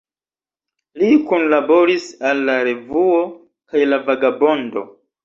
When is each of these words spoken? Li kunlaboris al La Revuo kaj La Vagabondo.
Li 1.01 1.09
kunlaboris 1.27 2.07
al 2.29 2.41
La 2.47 2.55
Revuo 2.69 3.21
kaj 3.75 3.85
La 3.91 4.01
Vagabondo. 4.09 4.85